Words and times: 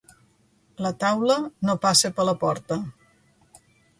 La 0.85 0.91
taula 1.03 1.35
no 1.69 1.77
passa 1.85 2.11
per 2.19 2.27
la 2.29 2.35
porta. 2.47 2.81